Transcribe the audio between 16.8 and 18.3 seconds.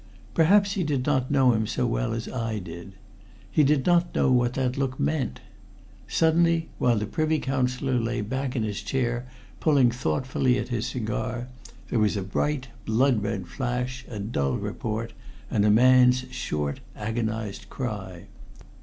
agonized cry.